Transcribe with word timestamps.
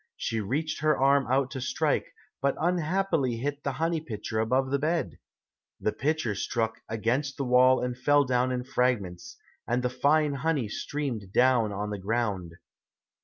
She 0.17 0.41
reached 0.41 0.79
her 0.81 0.97
arm 0.97 1.27
out 1.29 1.51
to 1.51 1.61
strike, 1.61 2.15
but 2.41 2.55
unhappily 2.59 3.37
hit 3.37 3.63
the 3.63 3.73
honey 3.73 4.01
pitcher 4.01 4.39
above 4.39 4.71
the 4.71 4.79
bed. 4.79 5.19
The 5.79 5.91
pitcher 5.91 6.33
struck 6.33 6.81
against 6.89 7.37
the 7.37 7.45
wall 7.45 7.81
and 7.83 7.95
fell 7.95 8.23
down 8.25 8.51
in 8.51 8.63
fragments, 8.63 9.37
and 9.67 9.83
the 9.83 9.91
fine 9.91 10.33
honey 10.33 10.69
streamed 10.69 11.31
down 11.33 11.71
on 11.71 11.91
the 11.91 11.99
ground. 11.99 12.53